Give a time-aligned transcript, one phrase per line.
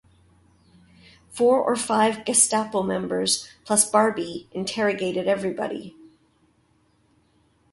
[1.29, 5.95] Four or five Gestapo members plus Barbie interrogated everybody.